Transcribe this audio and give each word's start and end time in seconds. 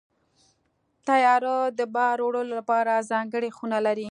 طیاره 1.07 1.57
د 1.79 1.81
بار 1.95 2.17
وړلو 2.21 2.53
لپاره 2.59 3.05
ځانګړې 3.11 3.49
خونې 3.57 3.79
لري. 3.85 3.99